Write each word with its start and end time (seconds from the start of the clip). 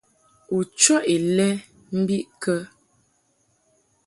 U 0.55 0.57
chɔʼ 0.79 1.03
ilɛ 1.15 1.47
bə 1.89 1.95
mbiʼ 2.01 2.23
kə? 2.41 2.55